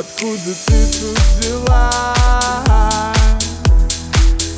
Откуда 0.00 0.54
ты 0.64 0.86
тут 0.98 1.18
взялась? 1.36 1.74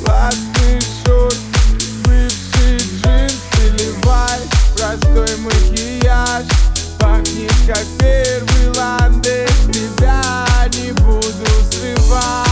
Классный 0.00 0.80
шут, 0.80 1.36
бывший 2.04 2.76
джинсы, 2.76 3.70
левай 3.76 4.38
Простой 4.76 5.36
макияж, 5.38 6.44
пахнет 6.96 7.52
как 7.66 7.84
первый 7.98 8.68
ландыш. 8.76 9.50
Тебя 9.72 10.68
не 10.74 10.92
буду 10.92 11.48
срывать. 11.72 12.51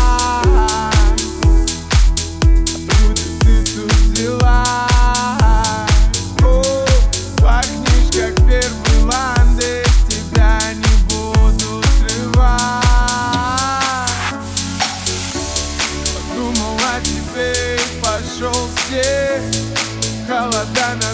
ela 20.52 20.66
tá 20.74 20.94
nas. 20.96 21.10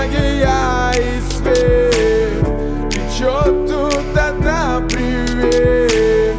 магия 0.00 0.92
и 0.96 1.20
свет 1.30 2.90
Течет 2.90 3.66
тут 3.68 4.16
одна 4.16 4.82
привет. 4.88 6.36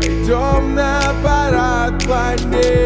Пойдем 0.00 0.74
на 0.74 1.00
парад 1.22 2.02
планет. 2.04 2.83